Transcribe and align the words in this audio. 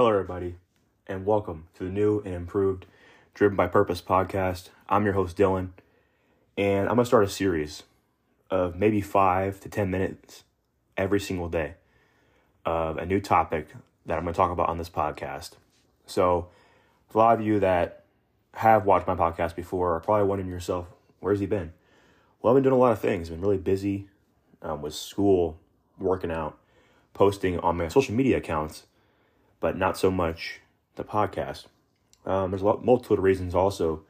Hello, 0.00 0.12
everybody, 0.12 0.54
and 1.06 1.26
welcome 1.26 1.66
to 1.74 1.84
the 1.84 1.90
new 1.90 2.22
and 2.24 2.32
improved 2.32 2.86
Driven 3.34 3.54
by 3.54 3.66
Purpose 3.66 4.00
podcast. 4.00 4.70
I'm 4.88 5.04
your 5.04 5.12
host, 5.12 5.36
Dylan, 5.36 5.72
and 6.56 6.88
I'm 6.88 6.94
going 6.94 7.00
to 7.00 7.04
start 7.04 7.24
a 7.24 7.28
series 7.28 7.82
of 8.48 8.76
maybe 8.76 9.02
five 9.02 9.60
to 9.60 9.68
10 9.68 9.90
minutes 9.90 10.44
every 10.96 11.20
single 11.20 11.50
day 11.50 11.74
of 12.64 12.96
a 12.96 13.04
new 13.04 13.20
topic 13.20 13.68
that 14.06 14.16
I'm 14.16 14.24
going 14.24 14.32
to 14.32 14.38
talk 14.38 14.50
about 14.50 14.70
on 14.70 14.78
this 14.78 14.88
podcast. 14.88 15.50
So, 16.06 16.48
a 17.14 17.18
lot 17.18 17.38
of 17.38 17.44
you 17.44 17.60
that 17.60 18.04
have 18.54 18.86
watched 18.86 19.06
my 19.06 19.16
podcast 19.16 19.54
before 19.54 19.96
are 19.96 20.00
probably 20.00 20.26
wondering 20.26 20.48
yourself, 20.48 20.86
where's 21.18 21.40
he 21.40 21.46
been? 21.46 21.74
Well, 22.40 22.54
I've 22.54 22.56
been 22.56 22.62
doing 22.62 22.74
a 22.74 22.78
lot 22.78 22.92
of 22.92 23.00
things. 23.00 23.28
I've 23.28 23.36
been 23.36 23.42
really 23.42 23.58
busy 23.58 24.08
um, 24.62 24.80
with 24.80 24.94
school, 24.94 25.58
working 25.98 26.30
out, 26.30 26.56
posting 27.12 27.58
on 27.58 27.76
my 27.76 27.88
social 27.88 28.14
media 28.14 28.38
accounts, 28.38 28.84
but 29.60 29.76
not 29.76 29.96
so 29.96 30.10
much 30.10 30.60
the 30.96 31.04
podcast. 31.04 31.66
Um, 32.26 32.50
there's 32.50 32.62
a 32.62 32.66
lot, 32.66 33.10
of 33.10 33.18
reasons 33.18 33.54
also 33.54 34.02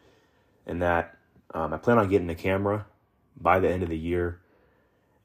in 0.66 0.78
that 0.80 1.16
um, 1.52 1.72
I 1.72 1.78
plan 1.78 1.98
on 1.98 2.08
getting 2.08 2.30
a 2.30 2.34
camera 2.34 2.86
by 3.36 3.58
the 3.58 3.70
end 3.70 3.82
of 3.82 3.88
the 3.88 3.98
year. 3.98 4.40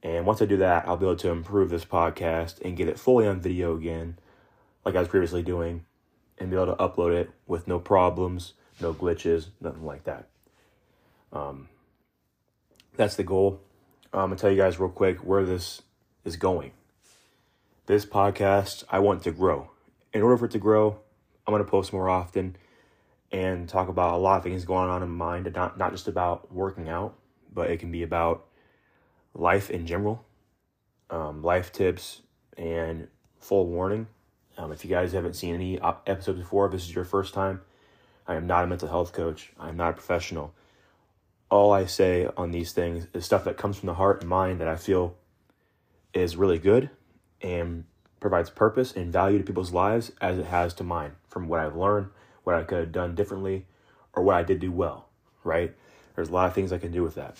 And 0.04 0.26
once 0.26 0.42
I 0.42 0.46
do 0.46 0.58
that, 0.58 0.88
I'll 0.88 0.98
be 0.98 1.06
able 1.06 1.16
to 1.18 1.30
improve 1.30 1.70
this 1.70 1.86
podcast 1.86 2.62
and 2.62 2.78
get 2.78 2.88
it 2.88 3.00
fully 3.00 3.28
on 3.28 3.40
video 3.40 3.76
again, 3.76 4.18
like 4.84 4.96
I 4.96 5.00
was 5.00 5.08
previously 5.08 5.42
doing, 5.42 5.86
and 6.38 6.50
be 6.50 6.56
able 6.56 6.76
to 6.76 6.84
upload 6.84 7.14
it 7.14 7.32
with 7.48 7.68
no 7.68 7.80
problems, 7.80 8.54
no 8.80 8.94
glitches, 8.94 9.48
nothing 9.60 9.86
like 9.86 10.04
that. 10.04 10.28
Um, 11.34 11.70
that's 12.96 13.16
the 13.16 13.24
goal. 13.24 13.62
I'm 14.14 14.30
gonna 14.30 14.36
tell 14.38 14.52
you 14.52 14.58
guys 14.58 14.80
real 14.80 14.90
quick 14.90 15.18
where 15.20 15.44
this 15.44 15.82
is 16.24 16.38
going. 16.38 16.72
This 17.88 18.06
podcast, 18.06 18.84
I 18.90 19.00
want 19.00 19.24
to 19.24 19.32
grow. 19.32 19.72
In 20.16 20.22
order 20.24 20.38
for 20.38 20.46
it 20.46 20.52
to 20.52 20.60
grow, 20.60 20.98
I'm 21.46 21.54
gonna 21.54 21.66
post 21.66 21.94
more 21.94 22.10
often 22.10 22.56
and 23.32 23.70
talk 23.70 23.90
about 23.90 24.16
a 24.16 24.18
lot 24.18 24.38
of 24.38 24.44
things 24.44 24.66
going 24.66 24.90
on 24.90 25.04
in 25.04 25.10
my 25.10 25.42
mind, 25.42 25.54
not 25.54 25.78
not 25.78 25.92
just 25.92 26.08
about 26.08 26.52
working 26.52 26.90
out, 26.90 27.16
but 27.54 27.70
it 27.70 27.82
can 27.82 27.92
be 27.92 28.02
about 28.02 28.48
life 29.34 29.70
in 29.70 29.86
general, 29.86 30.26
um, 31.10 31.44
life 31.44 31.72
tips, 31.72 32.22
and 32.58 33.10
full 33.40 33.68
warning. 33.68 34.08
Um, 34.58 34.72
if 34.72 34.86
you 34.86 34.90
guys 34.90 35.12
haven't 35.12 35.36
seen 35.36 35.54
any 35.54 35.80
episodes 35.82 36.40
before, 36.40 36.66
if 36.68 36.72
this 36.72 36.86
is 36.86 36.96
your 36.96 37.04
first 37.04 37.34
time, 37.34 37.62
I 38.26 38.36
am 38.36 38.48
not 38.48 38.64
a 38.64 38.68
mental 38.68 38.88
health 38.88 39.12
coach. 39.12 39.52
I 39.60 39.70
am 39.70 39.78
not 39.78 39.90
a 39.90 39.94
professional 39.94 40.56
all 41.52 41.72
I 41.72 41.86
say 41.86 42.28
on 42.36 42.52
these 42.52 42.74
things 42.74 43.08
is 43.14 43.24
stuff 43.26 43.44
that 43.44 43.58
comes 43.58 43.78
from 43.78 43.88
the 43.88 43.94
heart 43.94 44.22
and 44.22 44.30
mind 44.30 44.60
that 44.62 44.68
I 44.68 44.76
feel 44.76 45.16
is 46.14 46.36
really 46.36 46.58
good 46.58 46.90
and 47.42 47.86
provides 48.26 48.50
purpose 48.50 48.92
and 48.92 49.14
value 49.14 49.38
to 49.38 49.44
people's 49.44 49.72
lives 49.72 50.12
as 50.20 50.40
it 50.40 50.48
has 50.48 50.74
to 50.74 50.84
mine 50.84 51.12
from 51.30 51.48
what 51.48 51.60
I've 51.60 51.76
learned, 51.76 52.08
what 52.44 52.56
I 52.56 52.64
could 52.64 52.80
have 52.80 52.92
done 52.92 53.14
differently, 53.14 53.68
or 54.14 54.24
what 54.24 54.36
I 54.36 54.42
did 54.42 54.60
do 54.60 54.72
well, 54.72 55.10
right? 55.44 55.76
There's 56.16 56.30
a 56.30 56.32
lot 56.32 56.48
of 56.48 56.56
things 56.56 56.74
I 56.74 56.80
can 56.80 56.92
do 56.92 57.04
with 57.04 57.14
that. 57.14 57.38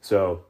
So 0.00 0.44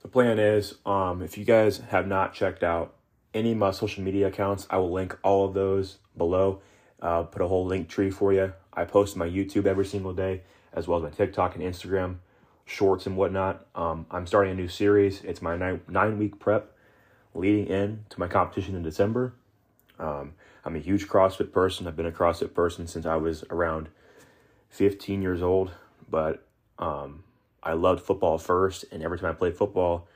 the 0.00 0.08
plan 0.08 0.38
is 0.38 0.76
um, 0.86 1.20
if 1.20 1.36
you 1.36 1.44
guys 1.44 1.76
have 1.90 2.06
not 2.06 2.32
checked 2.32 2.62
out 2.62 2.94
any 3.34 3.52
of 3.52 3.58
my 3.58 3.70
social 3.70 4.02
media 4.02 4.28
accounts, 4.28 4.66
I 4.70 4.78
will 4.78 4.90
link 4.90 5.18
all 5.22 5.44
of 5.44 5.52
those 5.52 5.98
below. 6.16 6.62
Uh, 7.02 7.24
put 7.24 7.42
a 7.42 7.48
whole 7.48 7.66
link 7.66 7.90
tree 7.90 8.10
for 8.10 8.32
you. 8.32 8.54
I 8.72 8.86
post 8.86 9.14
my 9.14 9.28
YouTube 9.28 9.66
every 9.66 9.84
single 9.84 10.14
day 10.14 10.40
as 10.72 10.88
well 10.88 10.96
as 10.96 11.02
my 11.02 11.10
TikTok 11.10 11.54
and 11.54 11.62
Instagram 11.62 12.16
shorts 12.64 13.04
and 13.04 13.18
whatnot. 13.18 13.66
Um, 13.74 14.06
I'm 14.10 14.26
starting 14.26 14.52
a 14.52 14.56
new 14.56 14.68
series. 14.68 15.20
It's 15.20 15.42
my 15.42 15.58
nine, 15.58 15.82
nine 15.86 16.16
week 16.16 16.38
prep 16.38 16.73
leading 17.34 17.66
in 17.66 18.04
to 18.10 18.20
my 18.20 18.28
competition 18.28 18.74
in 18.74 18.82
December. 18.82 19.34
Um, 19.98 20.34
I'm 20.64 20.76
a 20.76 20.80
huge 20.80 21.08
CrossFit 21.08 21.52
person. 21.52 21.86
I've 21.86 21.96
been 21.96 22.06
a 22.06 22.12
CrossFit 22.12 22.54
person 22.54 22.86
since 22.86 23.06
I 23.06 23.16
was 23.16 23.44
around 23.50 23.88
15 24.70 25.22
years 25.22 25.42
old, 25.42 25.72
but 26.10 26.46
um, 26.78 27.24
I 27.62 27.74
loved 27.74 28.02
football 28.02 28.38
first, 28.38 28.84
and 28.90 29.02
every 29.02 29.18
time 29.18 29.30
I 29.30 29.34
played 29.34 29.56
football, 29.56 30.08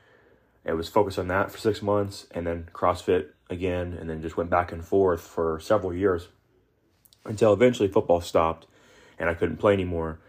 it 0.65 0.73
was 0.73 0.89
focused 0.89 1.19
on 1.19 1.27
that 1.27 1.51
for 1.51 1.57
six 1.57 1.81
months, 1.81 2.27
and 2.31 2.45
then 2.45 2.69
CrossFit 2.73 3.27
again, 3.49 3.97
and 3.99 4.09
then 4.09 4.21
just 4.21 4.37
went 4.37 4.49
back 4.49 4.71
and 4.71 4.83
forth 4.83 5.21
for 5.21 5.59
several 5.59 5.93
years 5.93 6.27
until 7.25 7.53
eventually 7.53 7.87
football 7.87 8.21
stopped 8.21 8.65
and 9.19 9.29
I 9.29 9.33
couldn't 9.33 9.57
play 9.57 9.73
anymore. 9.73 10.19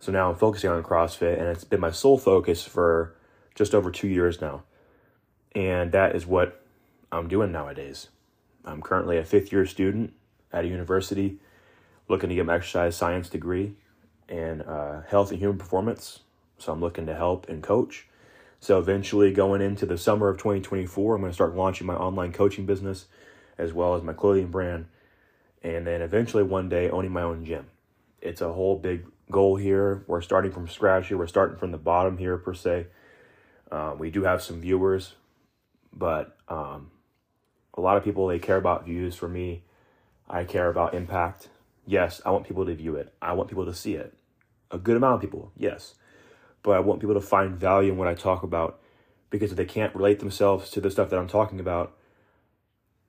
So 0.00 0.10
now 0.10 0.30
I'm 0.30 0.36
focusing 0.36 0.68
on 0.68 0.82
CrossFit, 0.82 1.38
and 1.38 1.48
it's 1.48 1.64
been 1.64 1.80
my 1.80 1.92
sole 1.92 2.18
focus 2.18 2.66
for 2.66 3.14
just 3.54 3.74
over 3.74 3.90
two 3.90 4.08
years 4.08 4.40
now. 4.40 4.64
And 5.54 5.92
that 5.92 6.16
is 6.16 6.26
what 6.26 6.64
I'm 7.10 7.28
doing 7.28 7.52
nowadays. 7.52 8.08
I'm 8.64 8.80
currently 8.80 9.18
a 9.18 9.24
fifth 9.24 9.52
year 9.52 9.66
student 9.66 10.14
at 10.52 10.64
a 10.64 10.68
university 10.68 11.38
looking 12.08 12.28
to 12.28 12.34
get 12.34 12.46
my 12.46 12.56
exercise 12.56 12.96
science 12.96 13.28
degree 13.28 13.74
and 14.28 14.62
uh, 14.62 15.02
health 15.02 15.30
and 15.30 15.38
human 15.38 15.58
performance. 15.58 16.20
So 16.58 16.72
I'm 16.72 16.80
looking 16.80 17.06
to 17.06 17.14
help 17.14 17.48
and 17.48 17.62
coach. 17.62 18.06
So 18.60 18.78
eventually, 18.78 19.32
going 19.32 19.60
into 19.60 19.86
the 19.86 19.98
summer 19.98 20.28
of 20.28 20.38
2024, 20.38 21.16
I'm 21.16 21.20
going 21.20 21.30
to 21.30 21.34
start 21.34 21.56
launching 21.56 21.86
my 21.86 21.96
online 21.96 22.32
coaching 22.32 22.64
business 22.64 23.06
as 23.58 23.72
well 23.72 23.96
as 23.96 24.02
my 24.02 24.12
clothing 24.12 24.48
brand. 24.48 24.86
And 25.64 25.86
then 25.86 26.00
eventually, 26.00 26.44
one 26.44 26.68
day, 26.68 26.88
owning 26.88 27.10
my 27.10 27.22
own 27.22 27.44
gym. 27.44 27.66
It's 28.20 28.40
a 28.40 28.52
whole 28.52 28.78
big 28.78 29.04
goal 29.30 29.56
here. 29.56 30.04
We're 30.06 30.20
starting 30.20 30.52
from 30.52 30.68
scratch 30.68 31.08
here. 31.08 31.18
We're 31.18 31.26
starting 31.26 31.56
from 31.56 31.72
the 31.72 31.78
bottom 31.78 32.18
here, 32.18 32.36
per 32.36 32.54
se. 32.54 32.86
Um, 33.72 33.98
we 33.98 34.10
do 34.10 34.22
have 34.22 34.42
some 34.42 34.60
viewers, 34.60 35.14
but 35.92 36.36
um, 36.48 36.90
a 37.74 37.80
lot 37.80 37.96
of 37.96 38.04
people, 38.04 38.26
they 38.26 38.38
care 38.38 38.56
about 38.56 38.84
views. 38.84 39.14
For 39.14 39.28
me, 39.28 39.62
I 40.28 40.44
care 40.44 40.68
about 40.68 40.94
impact. 40.94 41.48
Yes, 41.86 42.20
I 42.24 42.30
want 42.30 42.46
people 42.46 42.66
to 42.66 42.74
view 42.74 42.96
it. 42.96 43.12
I 43.20 43.32
want 43.32 43.48
people 43.48 43.66
to 43.66 43.74
see 43.74 43.94
it. 43.94 44.14
A 44.70 44.78
good 44.78 44.96
amount 44.96 45.16
of 45.16 45.20
people, 45.20 45.52
yes. 45.56 45.94
But 46.62 46.72
I 46.72 46.80
want 46.80 47.00
people 47.00 47.14
to 47.14 47.20
find 47.20 47.56
value 47.56 47.92
in 47.92 47.98
what 47.98 48.08
I 48.08 48.14
talk 48.14 48.42
about 48.42 48.80
because 49.30 49.50
if 49.50 49.56
they 49.56 49.64
can't 49.64 49.94
relate 49.94 50.20
themselves 50.20 50.70
to 50.70 50.80
the 50.80 50.90
stuff 50.90 51.10
that 51.10 51.18
I'm 51.18 51.28
talking 51.28 51.60
about, 51.60 51.96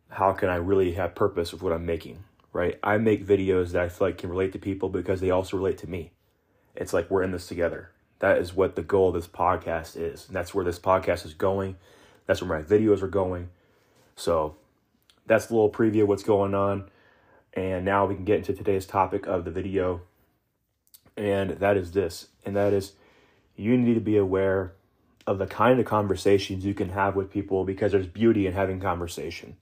how 0.10 0.34
can 0.34 0.50
I 0.50 0.56
really 0.56 0.94
have 0.94 1.16
purpose 1.16 1.52
with 1.52 1.62
what 1.62 1.74
I'm 1.74 1.86
making? 1.86 2.24
right? 2.54 2.80
I 2.84 2.98
make 3.00 3.26
videos 3.26 3.72
that 3.72 3.82
I 3.82 3.90
feel 3.90 4.08
like 4.08 4.20
can 4.20 4.30
relate 4.30 4.54
to 4.54 4.60
people 4.60 4.88
because 4.88 5.20
they 5.20 5.32
also 5.32 5.58
relate 5.58 5.80
to 5.80 5.90
me. 5.90 6.12
It's 6.76 6.94
like 6.94 7.10
we're 7.10 7.24
in 7.24 7.32
this 7.32 7.48
together. 7.48 7.90
That 8.20 8.38
is 8.38 8.54
what 8.54 8.76
the 8.76 8.84
goal 8.84 9.10
of 9.10 9.16
this 9.16 9.28
podcast 9.28 9.98
is. 9.98 10.28
And 10.28 10.36
that's 10.36 10.54
where 10.54 10.64
this 10.64 10.80
podcast 10.80 11.26
is 11.26 11.34
going. 11.34 11.76
That's 12.26 12.42
where 12.42 12.60
my 12.60 12.66
videos 12.66 13.02
are 13.02 13.08
going. 13.08 13.50
So 14.16 14.56
that's 15.26 15.50
a 15.50 15.54
little 15.54 15.72
preview 15.72 16.04
of 16.04 16.08
what's 16.08 16.24
going 16.24 16.54
on. 16.54 16.90
And 17.54 17.86
now 17.86 18.06
we 18.06 18.16
can 18.16 18.26
get 18.26 18.38
into 18.38 18.54
today's 18.54 18.86
topic 18.86 19.28
of 19.28 19.46
the 19.46 19.52
video. 19.52 20.02
And 21.16 21.52
that 21.52 21.78
is 21.78 21.92
this. 21.92 22.28
And 22.46 22.56
that 22.56 22.74
is 22.74 22.94
you 23.56 23.78
need 23.78 23.94
to 23.94 24.00
be 24.00 24.18
aware 24.18 24.74
of 25.26 25.38
the 25.38 25.48
kind 25.48 25.80
of 25.80 25.86
conversations 25.86 26.66
you 26.66 26.74
can 26.74 26.90
have 26.90 27.16
with 27.16 27.32
people 27.32 27.64
because 27.64 27.92
there's 27.92 28.08
beauty 28.08 28.48
in 28.48 28.54
having 28.54 28.80
conversation. 28.80 29.56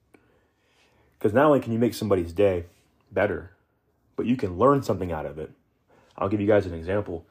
Because 1.20 1.34
not 1.34 1.46
only 1.46 1.60
can 1.60 1.74
you 1.74 1.80
make 1.80 1.94
somebody's 1.94 2.34
day, 2.34 2.66
better, 3.12 3.52
but 4.16 4.26
you 4.26 4.36
can 4.36 4.58
learn 4.58 4.82
something 4.82 5.12
out 5.12 5.26
of 5.26 5.38
it. 5.38 5.52
I'll 6.18 6.30
give 6.30 6.42
you 6.42 6.48
guys 6.48 6.66
an 6.66 6.74
example. 6.74 7.26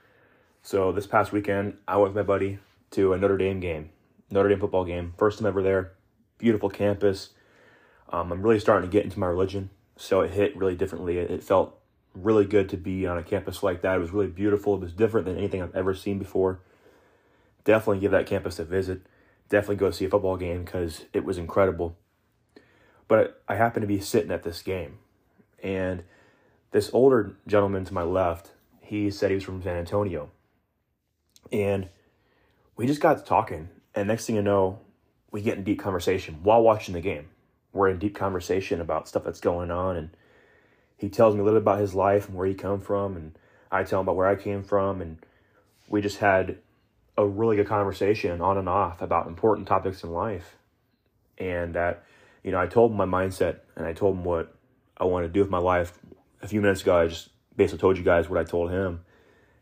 So 0.62 0.92
this 0.92 1.06
past 1.06 1.32
weekend, 1.32 1.78
I 1.88 1.96
went 1.96 2.14
with 2.14 2.26
my 2.26 2.26
buddy 2.26 2.58
to 2.92 3.12
a 3.12 3.18
Notre 3.18 3.38
Dame 3.38 3.60
game, 3.60 3.90
Notre 4.30 4.48
Dame 4.48 4.60
football 4.60 4.84
game. 4.84 5.14
First 5.16 5.38
time 5.38 5.46
ever 5.46 5.62
there. 5.62 5.92
Beautiful 6.38 6.70
campus. 6.70 7.30
Um, 8.10 8.32
I'm 8.32 8.42
really 8.42 8.60
starting 8.60 8.88
to 8.88 8.92
get 8.92 9.04
into 9.04 9.18
my 9.18 9.26
religion, 9.26 9.70
so 9.96 10.20
it 10.22 10.32
hit 10.32 10.56
really 10.56 10.74
differently. 10.74 11.18
It, 11.18 11.30
it 11.30 11.42
felt 11.42 11.78
really 12.14 12.44
good 12.44 12.68
to 12.70 12.76
be 12.76 13.06
on 13.06 13.18
a 13.18 13.22
campus 13.22 13.62
like 13.62 13.82
that. 13.82 13.96
It 13.96 14.00
was 14.00 14.10
really 14.10 14.28
beautiful. 14.28 14.74
It 14.74 14.80
was 14.80 14.92
different 14.92 15.26
than 15.26 15.36
anything 15.38 15.62
I've 15.62 15.76
ever 15.76 15.94
seen 15.94 16.18
before. 16.18 16.60
Definitely 17.64 18.00
give 18.00 18.10
that 18.10 18.26
campus 18.26 18.58
a 18.58 18.64
visit. 18.64 19.02
Definitely 19.48 19.76
go 19.76 19.90
see 19.90 20.06
a 20.06 20.10
football 20.10 20.36
game 20.36 20.64
because 20.64 21.04
it 21.12 21.24
was 21.24 21.38
incredible. 21.38 21.96
But 23.06 23.42
I 23.48 23.56
happened 23.56 23.82
to 23.82 23.88
be 23.88 24.00
sitting 24.00 24.30
at 24.30 24.42
this 24.42 24.62
game 24.62 24.98
and 25.62 26.02
this 26.70 26.90
older 26.92 27.36
gentleman 27.46 27.84
to 27.84 27.94
my 27.94 28.02
left, 28.02 28.52
he 28.80 29.10
said 29.10 29.30
he 29.30 29.34
was 29.34 29.44
from 29.44 29.62
San 29.62 29.76
Antonio. 29.76 30.30
And 31.52 31.88
we 32.76 32.86
just 32.86 33.00
got 33.00 33.24
talking. 33.26 33.68
And 33.94 34.08
next 34.08 34.26
thing 34.26 34.36
you 34.36 34.42
know, 34.42 34.78
we 35.30 35.42
get 35.42 35.58
in 35.58 35.64
deep 35.64 35.80
conversation 35.80 36.40
while 36.42 36.62
watching 36.62 36.94
the 36.94 37.00
game. 37.00 37.28
We're 37.72 37.88
in 37.88 37.98
deep 37.98 38.14
conversation 38.14 38.80
about 38.80 39.08
stuff 39.08 39.24
that's 39.24 39.40
going 39.40 39.70
on. 39.70 39.96
And 39.96 40.10
he 40.96 41.08
tells 41.08 41.34
me 41.34 41.40
a 41.40 41.44
little 41.44 41.60
bit 41.60 41.64
about 41.64 41.80
his 41.80 41.94
life 41.94 42.28
and 42.28 42.36
where 42.36 42.46
he 42.46 42.54
come 42.54 42.80
from. 42.80 43.16
And 43.16 43.38
I 43.70 43.84
tell 43.84 44.00
him 44.00 44.04
about 44.04 44.16
where 44.16 44.26
I 44.26 44.36
came 44.36 44.62
from. 44.62 45.00
And 45.00 45.18
we 45.88 46.00
just 46.00 46.18
had 46.18 46.58
a 47.16 47.26
really 47.26 47.56
good 47.56 47.68
conversation 47.68 48.40
on 48.40 48.58
and 48.58 48.68
off 48.68 49.02
about 49.02 49.26
important 49.26 49.68
topics 49.68 50.02
in 50.02 50.12
life. 50.12 50.56
And 51.38 51.74
that, 51.74 52.04
you 52.42 52.50
know, 52.50 52.60
I 52.60 52.66
told 52.66 52.90
him 52.90 52.96
my 52.96 53.06
mindset 53.06 53.60
and 53.76 53.86
I 53.86 53.92
told 53.92 54.16
him 54.16 54.24
what 54.24 54.54
I 54.96 55.04
want 55.04 55.24
to 55.24 55.28
do 55.28 55.40
with 55.40 55.50
my 55.50 55.58
life. 55.58 55.98
A 56.42 56.48
few 56.48 56.60
minutes 56.60 56.82
ago, 56.82 56.96
I 56.96 57.06
just 57.06 57.28
basically 57.56 57.80
told 57.80 57.98
you 57.98 58.04
guys 58.04 58.28
what 58.28 58.38
I 58.38 58.44
told 58.44 58.70
him 58.70 59.04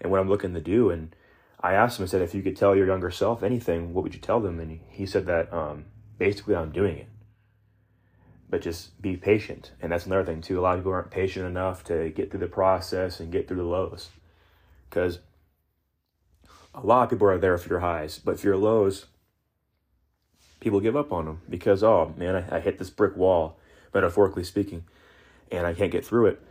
and 0.00 0.10
what 0.10 0.20
I'm 0.20 0.28
looking 0.28 0.54
to 0.54 0.60
do. 0.60 0.90
And 0.90 1.14
I 1.60 1.74
asked 1.74 1.98
him, 1.98 2.04
I 2.04 2.06
said, 2.08 2.22
if 2.22 2.34
you 2.34 2.42
could 2.42 2.56
tell 2.56 2.76
your 2.76 2.86
younger 2.86 3.10
self 3.10 3.42
anything, 3.42 3.94
what 3.94 4.04
would 4.04 4.14
you 4.14 4.20
tell 4.20 4.40
them? 4.40 4.60
And 4.60 4.80
he 4.90 5.06
said 5.06 5.26
that 5.26 5.52
um, 5.52 5.86
basically 6.18 6.56
I'm 6.56 6.72
doing 6.72 6.98
it. 6.98 7.08
but 8.50 8.62
just 8.62 9.00
be 9.02 9.16
patient. 9.16 9.72
And 9.80 9.92
that's 9.92 10.06
another 10.06 10.24
thing 10.24 10.40
too. 10.40 10.58
A 10.58 10.62
lot 10.62 10.74
of 10.74 10.80
people 10.80 10.92
aren't 10.92 11.10
patient 11.10 11.46
enough 11.46 11.84
to 11.84 12.10
get 12.10 12.30
through 12.30 12.40
the 12.40 12.46
process 12.48 13.20
and 13.20 13.32
get 13.32 13.48
through 13.48 13.58
the 13.58 13.64
lows. 13.64 14.10
Because 14.88 15.20
a 16.74 16.80
lot 16.80 17.04
of 17.04 17.10
people 17.10 17.28
are 17.28 17.38
there 17.38 17.58
for 17.58 17.68
your 17.68 17.80
highs, 17.80 18.18
but 18.18 18.40
for 18.40 18.46
your 18.46 18.56
lows, 18.56 19.06
people 20.60 20.80
give 20.80 20.96
up 20.96 21.12
on 21.12 21.26
them 21.26 21.42
because, 21.48 21.82
oh 21.82 22.14
man, 22.16 22.36
I, 22.36 22.58
I 22.58 22.60
hit 22.60 22.78
this 22.78 22.90
brick 22.90 23.16
wall, 23.16 23.58
metaphorically 23.94 24.44
speaking, 24.44 24.84
and 25.52 25.66
I 25.66 25.74
can't 25.74 25.92
get 25.92 26.06
through 26.06 26.26
it. 26.28 26.42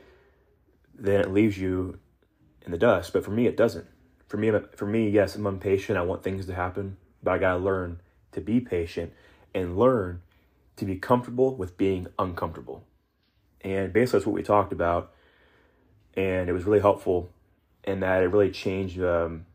Then 0.95 1.21
it 1.21 1.31
leaves 1.31 1.57
you 1.57 1.99
in 2.65 2.71
the 2.71 2.77
dust. 2.77 3.13
But 3.13 3.25
for 3.25 3.31
me, 3.31 3.47
it 3.47 3.57
doesn't. 3.57 3.85
For 4.27 4.37
me, 4.37 4.51
for 4.75 4.85
me, 4.85 5.09
yes, 5.09 5.35
I'm 5.35 5.45
impatient. 5.45 5.97
I 5.97 6.01
want 6.01 6.23
things 6.23 6.45
to 6.45 6.53
happen, 6.53 6.97
but 7.23 7.31
I 7.31 7.37
gotta 7.37 7.59
learn 7.59 8.01
to 8.33 8.41
be 8.41 8.59
patient 8.59 9.13
and 9.53 9.77
learn 9.77 10.21
to 10.75 10.85
be 10.85 10.95
comfortable 10.95 11.55
with 11.55 11.77
being 11.77 12.07
uncomfortable. 12.19 12.83
And 13.61 13.91
basically, 13.91 14.19
that's 14.19 14.27
what 14.27 14.35
we 14.35 14.43
talked 14.43 14.71
about. 14.71 15.11
And 16.13 16.49
it 16.49 16.53
was 16.53 16.65
really 16.65 16.79
helpful 16.79 17.29
in 17.83 18.01
that 18.01 18.21
it 18.21 18.27
really 18.27 18.51
changed 18.51 19.01
um, 19.01 19.45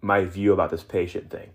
my 0.00 0.24
view 0.24 0.52
about 0.52 0.70
this 0.70 0.82
patient 0.82 1.30
thing. 1.30 1.50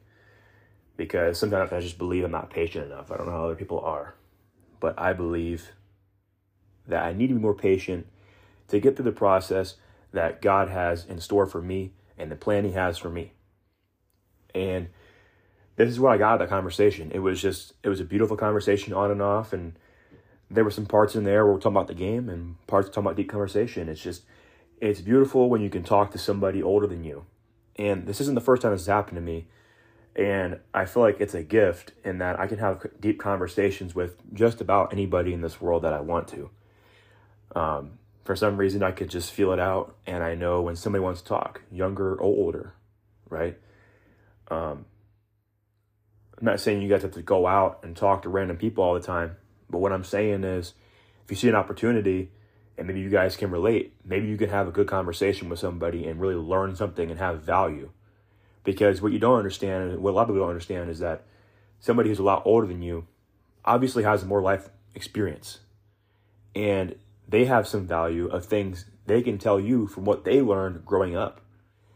Because 0.96 1.40
sometimes 1.40 1.72
I 1.72 1.80
just 1.80 1.98
believe 1.98 2.24
I'm 2.24 2.32
not 2.32 2.50
patient 2.50 2.86
enough. 2.86 3.12
I 3.12 3.18
don't 3.18 3.26
know 3.26 3.32
how 3.32 3.46
other 3.46 3.56
people 3.56 3.80
are. 3.80 4.16
But 4.80 5.00
I 5.00 5.14
believe 5.14 5.72
that 6.88 7.04
I 7.04 7.14
need 7.14 7.28
to 7.28 7.36
be 7.36 7.40
more 7.40 7.56
patient 7.56 8.06
to 8.68 8.80
get 8.80 8.96
through 8.96 9.06
the 9.06 9.12
process 9.12 9.76
that 10.12 10.42
God 10.42 10.70
has 10.70 11.06
in 11.06 11.20
store 11.20 11.48
for 11.48 11.62
me 11.62 11.94
and 12.18 12.32
the 12.32 12.36
plan 12.36 12.66
He 12.66 12.72
has 12.72 12.98
for 12.98 13.10
me. 13.10 13.34
And 14.54 14.90
this 15.76 15.90
is 15.90 16.00
what 16.00 16.14
I 16.14 16.18
got 16.18 16.34
out 16.34 16.42
of 16.42 16.48
that 16.48 16.54
conversation. 16.54 17.12
It 17.14 17.20
was 17.20 17.42
just, 17.42 17.74
it 17.84 17.90
was 17.90 18.00
a 18.00 18.06
beautiful 18.06 18.38
conversation 18.38 18.94
on 18.94 19.12
and 19.12 19.22
off. 19.22 19.54
And 19.54 19.74
there 20.50 20.64
were 20.64 20.72
some 20.72 20.86
parts 20.86 21.16
in 21.16 21.24
there 21.24 21.46
where 21.46 21.54
we're 21.54 21.60
talking 21.60 21.76
about 21.76 21.88
the 21.88 21.96
game 21.96 22.30
and 22.30 22.56
parts 22.68 22.90
talking 22.90 23.04
about 23.04 23.16
deep 23.16 23.30
conversation. 23.30 23.90
It's 23.90 24.02
just, 24.02 24.24
it's 24.80 25.02
beautiful 25.02 25.50
when 25.50 25.62
you 25.62 25.70
can 25.70 25.84
talk 25.84 26.12
to 26.12 26.18
somebody 26.18 26.62
older 26.62 26.86
than 26.86 27.04
you. 27.04 27.26
And 27.76 28.06
this 28.06 28.22
isn't 28.22 28.36
the 28.36 28.42
first 28.42 28.62
time 28.62 28.72
this 28.72 28.82
has 28.82 28.88
happened 28.88 29.16
to 29.16 29.22
me. 29.22 29.48
And 30.16 30.60
I 30.74 30.86
feel 30.86 31.02
like 31.02 31.20
it's 31.20 31.34
a 31.34 31.42
gift 31.42 31.94
in 32.04 32.20
that 32.20 32.40
I 32.40 32.46
can 32.46 32.60
have 32.60 32.86
deep 33.00 33.20
conversations 33.20 33.96
with 33.96 34.16
just 34.32 34.62
about 34.62 34.94
anybody 34.94 35.34
in 35.34 35.42
this 35.42 35.60
world 35.60 35.84
that 35.84 35.94
I 35.94 36.02
want 36.02 36.28
to. 36.28 36.50
Um, 37.56 37.98
for 38.24 38.36
some 38.36 38.58
reason, 38.58 38.84
I 38.84 38.92
could 38.92 39.10
just 39.10 39.32
feel 39.32 39.52
it 39.52 39.60
out. 39.60 39.96
And 40.06 40.24
I 40.24 40.36
know 40.36 40.62
when 40.62 40.76
somebody 40.76 41.04
wants 41.04 41.22
to 41.22 41.28
talk, 41.28 41.62
younger 41.72 42.14
or 42.14 42.22
older, 42.22 42.74
right? 43.30 43.58
Um, 44.50 44.86
I'm 46.38 46.46
not 46.46 46.60
saying 46.60 46.82
you 46.82 46.90
guys 46.90 47.02
have 47.04 47.12
to 47.12 47.22
go 47.22 47.48
out 47.48 47.80
and 47.84 47.96
talk 47.96 48.24
to 48.24 48.30
random 48.30 48.58
people 48.58 48.84
all 48.84 48.94
the 48.94 49.00
time, 49.00 49.38
but 49.70 49.80
what 49.80 49.94
I'm 49.94 50.04
saying 50.04 50.44
is 50.44 50.74
if 51.24 51.32
you 51.32 51.38
see 51.38 51.50
an 51.50 51.56
opportunity 51.56 52.32
and 52.78 52.88
maybe 52.88 53.00
you 53.00 53.10
guys 53.10 53.36
can 53.36 53.52
relate, 53.52 53.94
maybe 54.04 54.28
you 54.28 54.38
can 54.38 54.50
have 54.50 54.68
a 54.68 54.72
good 54.72 54.88
conversation 54.88 55.50
with 55.50 55.60
somebody 55.60 56.06
and 56.06 56.20
really 56.20 56.36
learn 56.36 56.76
something 56.76 57.10
and 57.10 57.20
have 57.20 57.42
value. 57.42 57.92
Because 58.64 59.02
what 59.02 59.12
you 59.12 59.20
don't 59.20 59.38
understand, 59.38 59.92
and 59.92 60.02
what 60.02 60.12
a 60.12 60.14
lot 60.14 60.24
of 60.24 60.28
people 60.30 60.42
don't 60.42 60.50
understand, 60.50 60.90
is 60.90 61.00
that 61.00 61.24
somebody 61.80 62.10
who's 62.10 62.20
a 62.20 62.24
lot 62.24 62.44
older 62.46 62.66
than 62.66 62.82
you 62.82 63.08
obviously 63.66 64.04
has 64.04 64.26
more 64.26 64.42
life 64.42 64.70
experience. 64.96 65.60
And 66.56 66.96
they 67.28 67.46
have 67.46 67.68
some 67.68 67.88
value 67.88 68.28
of 68.28 68.46
things 68.46 68.86
they 69.06 69.22
can 69.22 69.38
tell 69.38 69.60
you 69.60 69.88
from 69.88 70.06
what 70.06 70.24
they 70.24 70.42
learned 70.42 70.86
growing 70.86 71.16
up. 71.16 71.42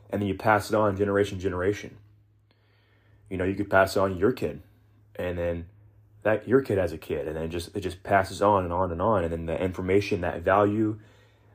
And 0.09 0.21
then 0.21 0.27
you 0.27 0.35
pass 0.35 0.69
it 0.69 0.75
on 0.75 0.95
generation 0.97 1.38
to 1.38 1.44
generation. 1.44 1.97
You 3.29 3.38
know, 3.38 3.44
you 3.44 3.56
could 3.56 3.69
pass 3.69 3.95
it 3.95 4.00
on 4.00 4.18
your 4.18 4.31
kid. 4.31 4.62
And 5.15 5.38
then 5.38 5.65
that 6.24 6.47
your 6.47 6.62
kid 6.62 6.77
has 6.77 6.91
a 6.94 6.97
kid. 6.97 7.27
And 7.27 7.35
then 7.35 7.44
it 7.44 7.50
just 7.50 7.75
it 7.75 7.81
just 7.81 8.03
passes 8.03 8.41
on 8.41 8.63
and 8.63 8.74
on 8.74 8.91
and 8.91 9.01
on. 9.01 9.24
And 9.24 9.31
then 9.31 9.45
the 9.45 9.62
information 9.62 10.21
that 10.21 10.41
value 10.41 11.00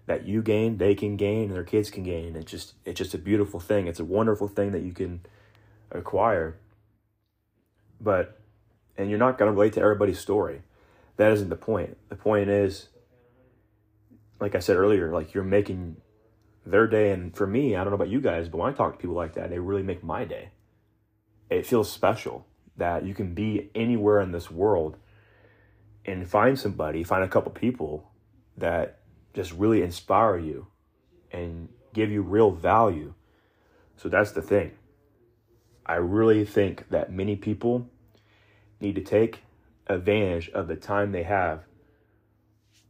that 0.06 0.26
you 0.26 0.42
gain 0.42 0.78
they 0.78 0.94
can 0.94 1.16
gain 1.16 1.44
and 1.44 1.54
their 1.54 1.64
kids 1.64 1.90
can 1.90 2.02
gain. 2.02 2.36
It's 2.36 2.50
just 2.50 2.74
it's 2.84 2.98
just 2.98 3.14
a 3.14 3.18
beautiful 3.18 3.60
thing. 3.60 3.86
It's 3.86 4.00
a 4.00 4.04
wonderful 4.04 4.48
thing 4.48 4.72
that 4.72 4.82
you 4.82 4.92
can 4.92 5.20
acquire. 5.90 6.56
But 8.00 8.38
and 8.96 9.08
you're 9.08 9.18
not 9.18 9.38
going 9.38 9.50
to 9.50 9.52
relate 9.52 9.72
to 9.74 9.80
everybody's 9.80 10.18
story. 10.18 10.62
That 11.16 11.32
isn't 11.32 11.48
the 11.48 11.56
point. 11.56 11.96
The 12.08 12.16
point 12.16 12.50
is 12.50 12.88
like 14.42 14.54
i 14.54 14.58
said 14.58 14.76
earlier 14.76 15.12
like 15.12 15.32
you're 15.32 15.44
making 15.44 15.96
their 16.66 16.86
day 16.86 17.10
and 17.10 17.34
for 17.34 17.46
me 17.46 17.74
i 17.74 17.78
don't 17.78 17.90
know 17.90 17.94
about 17.94 18.08
you 18.08 18.20
guys 18.20 18.48
but 18.48 18.58
when 18.58 18.72
i 18.72 18.76
talk 18.76 18.92
to 18.92 18.98
people 18.98 19.16
like 19.16 19.34
that 19.34 19.50
they 19.50 19.58
really 19.58 19.82
make 19.82 20.04
my 20.04 20.24
day 20.24 20.50
it 21.50 21.66
feels 21.66 21.90
special 21.90 22.46
that 22.76 23.04
you 23.04 23.14
can 23.14 23.34
be 23.34 23.70
anywhere 23.74 24.20
in 24.20 24.32
this 24.32 24.50
world 24.50 24.96
and 26.04 26.28
find 26.28 26.58
somebody, 26.58 27.04
find 27.04 27.22
a 27.22 27.28
couple 27.28 27.52
people 27.52 28.10
that 28.56 29.00
just 29.34 29.52
really 29.52 29.82
inspire 29.82 30.38
you 30.38 30.66
and 31.30 31.68
give 31.92 32.10
you 32.10 32.22
real 32.22 32.50
value. 32.50 33.14
So 33.96 34.08
that's 34.08 34.32
the 34.32 34.42
thing. 34.42 34.72
I 35.86 35.96
really 35.96 36.44
think 36.44 36.88
that 36.90 37.12
many 37.12 37.36
people 37.36 37.88
need 38.80 38.94
to 38.94 39.02
take 39.02 39.40
advantage 39.86 40.48
of 40.50 40.68
the 40.68 40.76
time 40.76 41.12
they 41.12 41.22
have 41.22 41.64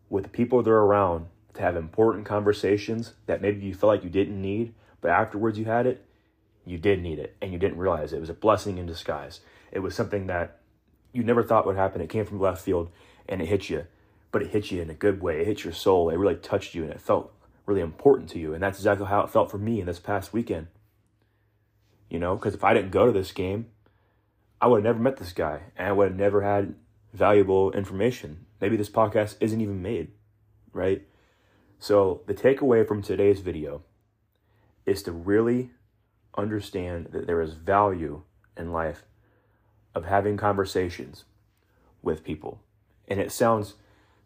with 0.08 0.25
the 0.25 0.31
people 0.31 0.62
they're 0.62 0.75
around 0.75 1.26
to 1.54 1.62
have 1.62 1.76
important 1.76 2.26
conversations 2.26 3.14
that 3.26 3.43
maybe 3.43 3.66
you 3.66 3.75
felt 3.75 3.94
like 3.94 4.04
you 4.04 4.10
didn't 4.10 4.40
need, 4.40 4.75
but 5.00 5.10
afterwards 5.10 5.58
you 5.58 5.64
had 5.66 5.87
it 5.87 6.04
you 6.64 6.78
did 6.78 7.02
need 7.02 7.19
it 7.19 7.37
and 7.40 7.52
you 7.52 7.58
didn't 7.58 7.78
realize 7.78 8.12
it. 8.12 8.16
It 8.16 8.20
was 8.20 8.31
a 8.31 8.34
blessing 8.34 8.78
in 8.78 8.87
disguise. 8.87 9.40
It 9.70 9.81
was 9.81 9.94
something 9.94 10.26
that 10.28 10.58
you 11.12 11.22
never 11.22 11.43
thought 11.43 11.66
would 11.66 11.76
happen. 11.76 12.00
It 12.00 12.08
came 12.08 12.25
from 12.25 12.40
left 12.40 12.62
field 12.62 12.90
and 13.28 13.43
it 13.43 13.49
hit 13.49 13.69
you, 13.69 13.87
but 14.31 14.43
it 14.43 14.50
hit 14.50 14.70
you 14.70 14.81
in 14.81 14.90
a 14.90 14.94
good 14.94 15.20
way. 15.20 15.40
It 15.40 15.46
hit 15.46 15.64
your 15.64 15.72
soul. 15.72 16.10
It 16.10 16.16
really 16.16 16.37
touched 16.37 16.75
you 16.75 16.82
and 16.84 16.93
it 16.93 17.00
felt 17.00 17.32
really 17.66 17.81
important 17.81 18.31
to 18.31 18.38
you. 18.38 18.55
And 18.55 18.62
that's 18.62 18.78
exactly 18.78 19.06
how 19.06 19.22
it 19.22 19.31
felt 19.31 19.50
for 19.50 19.58
me 19.58 19.81
in 19.81 19.87
this 19.87 19.98
past 19.98 20.32
weekend. 20.32 20.69
You 22.08 22.19
know, 22.19 22.37
because 22.37 22.55
if 22.55 22.64
I 22.64 22.75
didn't 22.75 22.90
go 22.90 23.06
to 23.06 23.12
this 23.12 23.32
game, 23.32 23.66
I 24.60 24.66
would 24.66 24.84
have 24.84 24.84
never 24.84 24.98
met 24.98 25.16
this 25.16 25.32
guy 25.32 25.62
and 25.76 25.88
I 25.88 25.93
would 25.93 26.08
have 26.08 26.19
never 26.19 26.43
had 26.43 26.75
valuable 27.12 27.72
information. 27.72 28.46
Maybe 28.60 28.76
this 28.76 28.90
podcast 28.90 29.37
isn't 29.40 29.60
even 29.60 29.82
made, 29.82 30.12
right? 30.72 31.02
So, 31.82 32.20
the 32.26 32.34
takeaway 32.34 32.87
from 32.87 33.02
today's 33.02 33.40
video 33.40 33.82
is 34.87 35.02
to 35.02 35.11
really 35.11 35.73
understand 36.38 37.08
that 37.10 37.27
there 37.27 37.41
is 37.41 37.55
value 37.55 38.22
in 38.56 38.70
life 38.70 39.03
of 39.93 40.05
having 40.05 40.36
conversations 40.36 41.24
with 42.01 42.22
people. 42.22 42.60
And 43.08 43.19
it 43.19 43.32
sounds 43.32 43.74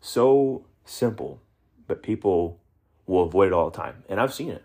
so 0.03 0.67
simple, 0.85 1.41
but 1.87 2.03
people 2.03 2.61
will 3.07 3.23
avoid 3.23 3.47
it 3.47 3.53
all 3.55 3.71
the 3.71 3.77
time. 3.79 4.05
And 4.07 4.21
I've 4.21 4.35
seen 4.35 4.51
it. 4.51 4.65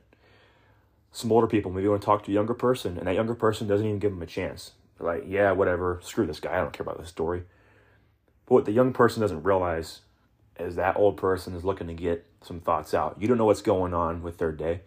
Some 1.14 1.32
older 1.32 1.48
people 1.48 1.72
maybe 1.72 1.88
want 1.88 2.02
to 2.02 2.06
talk 2.06 2.26
to 2.26 2.32
a 2.32 2.36
younger 2.36 2.54
person, 2.54 2.98
and 2.98 3.08
that 3.08 3.16
younger 3.16 3.36
person 3.36 3.70
doesn't 3.70 3.88
even 3.88 4.00
give 4.00 4.12
them 4.12 4.22
a 4.22 4.26
chance. 4.26 4.72
They're 4.98 5.08
like, 5.08 5.24
yeah, 5.26 5.54
whatever, 5.54 6.02
screw 6.04 6.28
this 6.28 6.42
guy, 6.42 6.58
I 6.58 6.60
don't 6.60 6.74
care 6.74 6.84
about 6.84 7.00
this 7.00 7.08
story. 7.08 7.44
But 8.48 8.54
what 8.54 8.66
the 8.66 8.74
young 8.74 8.92
person 8.92 9.22
doesn't 9.22 9.44
realize 9.44 10.02
is 10.62 10.76
that 10.76 10.98
old 10.98 11.18
person 11.18 11.56
is 11.56 11.66
looking 11.66 11.88
to 11.88 11.94
get 11.94 12.26
some 12.42 12.60
thoughts 12.60 12.94
out. 12.94 13.18
You 13.20 13.28
don't 13.28 13.38
know 13.38 13.46
what's 13.46 13.62
going 13.62 13.94
on 13.94 14.24
with 14.24 14.38
their 14.38 14.52
day. 14.52 14.82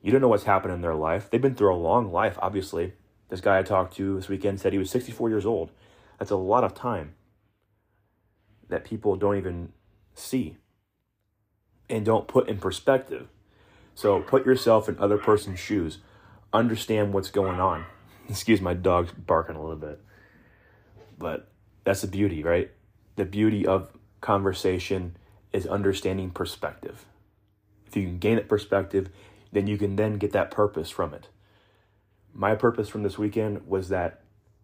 You 0.00 0.10
don't 0.10 0.20
know 0.20 0.28
what's 0.28 0.44
happened 0.44 0.74
in 0.74 0.80
their 0.80 0.94
life. 0.94 1.30
They've 1.30 1.40
been 1.40 1.54
through 1.54 1.74
a 1.74 1.76
long 1.76 2.10
life, 2.10 2.38
obviously. 2.40 2.94
This 3.28 3.40
guy 3.40 3.58
I 3.58 3.62
talked 3.62 3.94
to 3.96 4.16
this 4.16 4.28
weekend 4.28 4.60
said 4.60 4.72
he 4.72 4.78
was 4.78 4.90
64 4.90 5.28
years 5.28 5.46
old. 5.46 5.70
That's 6.18 6.30
a 6.30 6.36
lot 6.36 6.64
of 6.64 6.74
time 6.74 7.14
that 8.68 8.84
people 8.84 9.16
don't 9.16 9.36
even 9.36 9.72
see 10.14 10.56
and 11.88 12.04
don't 12.04 12.26
put 12.26 12.48
in 12.48 12.58
perspective. 12.58 13.28
So 13.94 14.20
put 14.20 14.46
yourself 14.46 14.88
in 14.88 14.98
other 14.98 15.18
person's 15.18 15.60
shoes. 15.60 15.98
Understand 16.52 17.12
what's 17.12 17.30
going 17.30 17.60
on. 17.60 17.84
Excuse 18.28 18.60
my 18.60 18.74
dog's 18.74 19.12
barking 19.12 19.56
a 19.56 19.60
little 19.60 19.76
bit. 19.76 20.00
But 21.18 21.48
that's 21.84 22.00
the 22.00 22.08
beauty, 22.08 22.42
right? 22.42 22.70
The 23.16 23.24
beauty 23.24 23.66
of 23.66 23.88
conversation 24.22 25.16
is 25.52 25.66
understanding 25.66 26.30
perspective. 26.30 27.04
If 27.86 27.96
you 27.96 28.04
can 28.04 28.18
gain 28.18 28.36
that 28.36 28.48
perspective, 28.48 29.10
then 29.52 29.66
you 29.66 29.76
can 29.76 29.96
then 29.96 30.16
get 30.16 30.32
that 30.32 30.50
purpose 30.50 30.88
from 30.88 31.12
it. 31.12 31.28
My 32.32 32.54
purpose 32.54 32.88
from 32.88 33.02
this 33.02 33.18
weekend 33.18 33.66
was 33.66 33.90
that, 33.90 34.22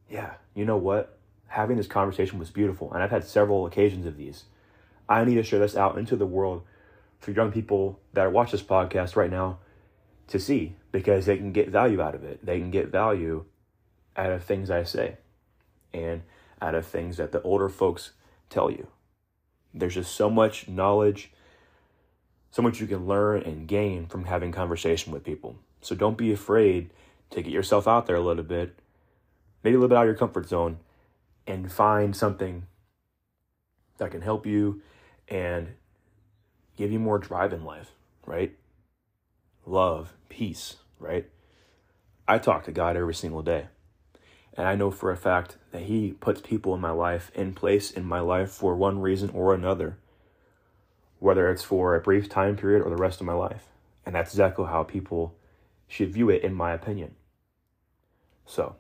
yeah, 0.09 0.35
you 0.55 0.65
know 0.65 0.79
what? 0.79 1.19
Having 1.49 1.77
this 1.77 1.87
conversation 1.87 2.39
was 2.39 2.51
beautiful. 2.51 2.91
And 2.93 3.03
I've 3.03 3.11
had 3.11 3.25
several 3.25 3.67
occasions 3.67 4.07
of 4.07 4.17
these. 4.17 4.45
I 5.07 5.25
need 5.25 5.35
to 5.35 5.43
share 5.43 5.61
this 5.61 5.77
out 5.77 5.99
into 5.99 6.17
the 6.17 6.27
world 6.27 6.63
for 7.19 7.33
young 7.33 7.53
people 7.53 8.01
that 8.15 8.33
watch 8.33 8.53
this 8.53 8.63
podcast 8.63 9.17
right 9.17 9.31
now 9.31 9.59
to 10.29 10.39
see 10.39 10.77
because 10.93 11.27
they 11.27 11.37
can 11.37 11.53
get 11.53 11.69
value 11.69 12.01
out 12.01 12.15
of 12.15 12.25
it. 12.25 12.45
They 12.45 12.59
can 12.59 12.71
get 12.71 12.89
value 12.89 13.45
out 14.17 14.31
of 14.31 14.45
things 14.45 14.71
I 14.71 14.85
say 14.85 15.19
and 15.93 16.23
out 16.63 16.75
of 16.75 16.87
things 16.87 17.17
that 17.19 17.33
the 17.33 17.43
older 17.43 17.69
folks 17.69 18.13
tell 18.49 18.71
you. 18.71 18.89
There's 19.75 19.95
just 19.95 20.15
so 20.15 20.31
much 20.31 20.69
knowledge 20.69 21.31
so 22.51 22.63
much 22.63 22.81
you 22.81 22.87
can 22.87 23.07
learn 23.07 23.43
and 23.43 23.69
gain 23.69 24.07
from 24.07 24.25
having 24.25 24.53
conversation 24.53 25.13
with 25.13 25.25
people. 25.25 25.57
So 25.81 25.95
don't 25.95 26.17
be 26.17 26.33
afraid 26.33 26.91
to 27.31 27.43
get 27.43 27.53
yourself 27.53 27.87
out 27.87 28.07
there 28.07 28.17
a 28.17 28.21
little 28.21 28.45
bit, 28.45 28.79
maybe 29.63 29.77
a 29.77 29.79
little 29.79 29.89
bit 29.89 29.99
out 29.99 30.03
of 30.03 30.09
your 30.09 30.17
comfort 30.17 30.49
zone, 30.49 30.79
and 31.47 31.71
find 31.71 32.17
something 32.17 32.67
that 33.99 34.11
can 34.11 34.23
help 34.23 34.47
you 34.47 34.83
and 35.29 35.75
give 36.77 36.91
you 36.91 36.99
more 36.99 37.19
drive 37.19 37.53
in 37.53 37.65
life, 37.65 37.93
right? 38.27 38.57
Love, 39.67 40.15
peace, 40.29 40.77
right? 40.99 41.29
I 42.27 42.39
talk 42.39 42.65
to 42.65 42.73
God 42.73 42.97
every 42.97 43.15
single 43.15 43.43
day. 43.43 43.67
And 44.59 44.67
I 44.67 44.75
know 44.75 44.91
for 44.91 45.13
a 45.13 45.17
fact 45.17 45.57
that 45.71 45.83
He 45.83 46.15
puts 46.15 46.41
people 46.41 46.75
in 46.75 46.81
my 46.81 46.91
life 46.91 47.31
in 47.33 47.55
place 47.55 47.93
in 47.93 48.05
my 48.05 48.19
life 48.19 48.51
for 48.51 48.75
one 48.75 48.99
reason 48.99 49.31
or 49.31 49.55
another, 49.55 49.99
whether 51.21 51.49
it's 51.49 51.63
for 51.63 51.95
a 51.95 52.01
brief 52.01 52.29
time 52.29 52.57
period 52.57 52.83
or 52.83 52.91
the 52.91 52.97
rest 52.97 53.21
of 53.21 53.27
my 53.27 53.35
life. 53.35 53.67
And 54.05 54.17
that's 54.17 54.33
exactly 54.33 54.67
how 54.67 54.83
people 54.83 55.37
should 55.87 56.13
view 56.13 56.29
it, 56.29 56.43
in 56.43 56.55
my 56.55 56.73
opinion. 56.73 57.15
So, 58.47 58.75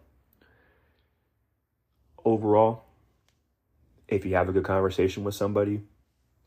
overall, 2.24 2.82
if 4.08 4.26
you 4.26 4.34
have 4.34 4.48
a 4.48 4.52
good 4.52 4.64
conversation 4.64 5.22
with 5.22 5.36
somebody, 5.36 5.82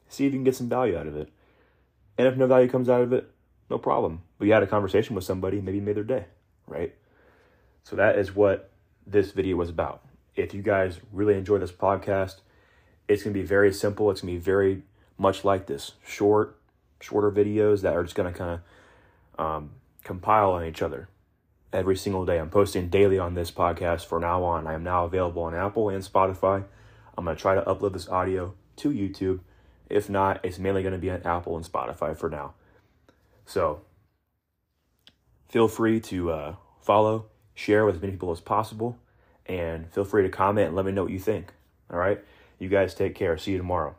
see 0.10 0.26
if 0.26 0.34
you 0.34 0.40
can 0.40 0.44
get 0.44 0.58
some 0.58 0.68
value 0.68 0.98
out 0.98 1.08
of 1.08 1.16
it. 1.16 1.30
And 2.18 2.28
if 2.28 2.36
no 2.36 2.48
value 2.48 2.68
comes 2.68 2.90
out 2.90 3.02
of 3.02 3.14
it, 3.14 3.32
no 3.70 3.78
problem. 3.78 4.24
But 4.38 4.48
you 4.48 4.54
had 4.54 4.64
a 4.64 4.68
conversation 4.68 5.16
with 5.16 5.24
somebody, 5.24 5.62
maybe 5.62 5.80
made 5.80 5.96
their 5.96 6.04
day, 6.04 6.26
right? 6.68 6.94
So 7.84 7.96
that 7.96 8.20
is 8.20 8.36
what 8.36 8.72
this 9.06 9.32
video 9.32 9.56
was 9.56 9.70
about. 9.70 10.04
If 10.36 10.54
you 10.54 10.62
guys 10.62 11.00
really 11.12 11.36
enjoy 11.36 11.58
this 11.58 11.72
podcast, 11.72 12.38
it's 13.08 13.24
going 13.24 13.34
to 13.34 13.40
be 13.40 13.46
very 13.46 13.74
simple. 13.74 14.10
It's 14.12 14.22
going 14.22 14.34
to 14.34 14.40
be 14.40 14.44
very 14.44 14.84
much 15.18 15.44
like 15.44 15.68
this 15.68 15.94
short, 16.06 16.58
shorter 17.00 17.32
videos 17.32 17.82
that 17.82 17.94
are 17.94 18.04
just 18.04 18.16
going 18.16 18.32
to 18.32 18.38
kind 18.38 18.60
of 19.38 19.46
um, 19.46 19.72
compile 20.04 20.52
on 20.52 20.66
each 20.66 20.82
other 20.82 21.10
every 21.74 21.96
single 21.96 22.26
day. 22.26 22.40
I'm 22.40 22.50
posting 22.50 22.90
daily 22.90 23.20
on 23.20 23.34
this 23.34 23.52
podcast 23.52 24.06
for 24.06 24.20
now 24.20 24.44
on. 24.44 24.68
I 24.68 24.74
am 24.74 24.84
now 24.84 25.06
available 25.06 25.44
on 25.44 25.56
Apple 25.56 25.90
and 25.90 26.04
Spotify. 26.04 26.64
I'm 27.18 27.26
going 27.26 27.36
to 27.36 27.42
try 27.42 27.56
to 27.56 27.62
upload 27.62 27.94
this 27.94 28.10
audio 28.10 28.54
to 28.78 28.90
YouTube. 28.90 29.40
If 29.90 30.10
not, 30.10 30.40
it's 30.44 30.60
mainly 30.60 30.82
going 30.82 30.94
to 30.94 31.00
be 31.00 31.12
on 31.12 31.22
Apple 31.24 31.56
and 31.56 31.66
Spotify 31.66 32.16
for 32.18 32.30
now. 32.30 32.54
So 33.46 33.82
feel 35.50 35.68
free 35.68 36.00
to 36.00 36.32
uh, 36.32 36.56
follow, 36.80 37.26
share 37.62 37.86
with 37.86 37.96
as 37.96 38.02
many 38.02 38.14
people 38.14 38.32
as 38.32 38.42
possible, 38.42 38.98
and 39.46 39.92
feel 39.92 40.04
free 40.04 40.24
to 40.24 40.30
comment 40.30 40.68
and 40.68 40.76
let 40.76 40.86
me 40.86 40.92
know 40.92 41.04
what 41.04 41.12
you 41.12 41.20
think. 41.20 41.54
All 41.92 42.00
right? 42.00 42.24
You 42.58 42.70
guys 42.70 42.96
take 42.96 43.16
care. 43.16 43.38
See 43.38 43.52
you 43.52 43.58
tomorrow. 43.58 43.96